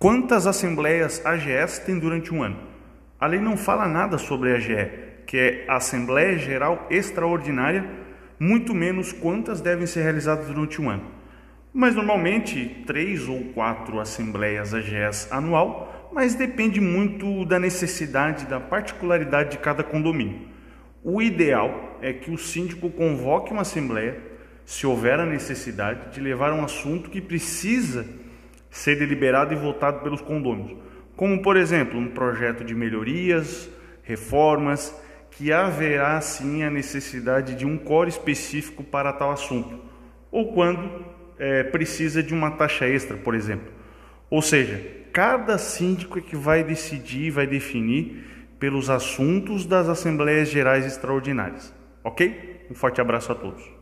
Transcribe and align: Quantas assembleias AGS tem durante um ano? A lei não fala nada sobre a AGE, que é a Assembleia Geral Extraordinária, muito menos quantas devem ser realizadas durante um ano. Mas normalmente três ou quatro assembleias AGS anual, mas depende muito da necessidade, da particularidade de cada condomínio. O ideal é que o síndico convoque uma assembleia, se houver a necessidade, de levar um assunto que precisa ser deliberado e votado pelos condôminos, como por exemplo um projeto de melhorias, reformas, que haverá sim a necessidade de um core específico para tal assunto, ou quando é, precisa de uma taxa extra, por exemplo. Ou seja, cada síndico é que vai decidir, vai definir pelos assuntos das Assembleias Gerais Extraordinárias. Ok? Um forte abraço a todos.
Quantas 0.00 0.46
assembleias 0.46 1.20
AGS 1.26 1.80
tem 1.80 1.98
durante 1.98 2.32
um 2.32 2.42
ano? 2.42 2.56
A 3.20 3.26
lei 3.26 3.38
não 3.38 3.54
fala 3.54 3.86
nada 3.86 4.16
sobre 4.16 4.50
a 4.50 4.54
AGE, 4.54 4.90
que 5.26 5.36
é 5.36 5.64
a 5.68 5.76
Assembleia 5.76 6.38
Geral 6.38 6.86
Extraordinária, 6.88 7.84
muito 8.38 8.74
menos 8.74 9.12
quantas 9.12 9.60
devem 9.60 9.86
ser 9.86 10.00
realizadas 10.00 10.46
durante 10.46 10.80
um 10.80 10.88
ano. 10.88 11.04
Mas 11.70 11.94
normalmente 11.94 12.82
três 12.86 13.28
ou 13.28 13.52
quatro 13.52 14.00
assembleias 14.00 14.72
AGS 14.72 15.30
anual, 15.30 16.10
mas 16.14 16.34
depende 16.34 16.80
muito 16.80 17.44
da 17.44 17.58
necessidade, 17.58 18.46
da 18.46 18.58
particularidade 18.58 19.50
de 19.50 19.58
cada 19.58 19.84
condomínio. 19.84 20.48
O 21.04 21.20
ideal 21.20 21.98
é 22.00 22.10
que 22.10 22.30
o 22.30 22.38
síndico 22.38 22.88
convoque 22.88 23.52
uma 23.52 23.60
assembleia, 23.60 24.16
se 24.64 24.86
houver 24.86 25.20
a 25.20 25.26
necessidade, 25.26 26.14
de 26.14 26.22
levar 26.22 26.54
um 26.54 26.64
assunto 26.64 27.10
que 27.10 27.20
precisa 27.20 28.06
ser 28.70 28.96
deliberado 28.96 29.52
e 29.52 29.56
votado 29.56 30.00
pelos 30.00 30.20
condôminos, 30.20 30.76
como 31.16 31.42
por 31.42 31.56
exemplo 31.56 31.98
um 31.98 32.08
projeto 32.08 32.64
de 32.64 32.74
melhorias, 32.74 33.68
reformas, 34.02 34.94
que 35.30 35.52
haverá 35.52 36.20
sim 36.20 36.62
a 36.62 36.70
necessidade 36.70 37.54
de 37.54 37.66
um 37.66 37.76
core 37.76 38.10
específico 38.10 38.82
para 38.82 39.12
tal 39.12 39.30
assunto, 39.30 39.80
ou 40.30 40.52
quando 40.52 41.04
é, 41.38 41.62
precisa 41.64 42.22
de 42.22 42.34
uma 42.34 42.50
taxa 42.52 42.86
extra, 42.86 43.16
por 43.16 43.34
exemplo. 43.34 43.72
Ou 44.28 44.42
seja, 44.42 44.80
cada 45.12 45.58
síndico 45.58 46.18
é 46.18 46.22
que 46.22 46.36
vai 46.36 46.62
decidir, 46.62 47.30
vai 47.30 47.46
definir 47.46 48.24
pelos 48.58 48.90
assuntos 48.90 49.64
das 49.66 49.88
Assembleias 49.88 50.50
Gerais 50.50 50.84
Extraordinárias. 50.84 51.74
Ok? 52.04 52.66
Um 52.70 52.74
forte 52.74 53.00
abraço 53.00 53.32
a 53.32 53.34
todos. 53.34 53.79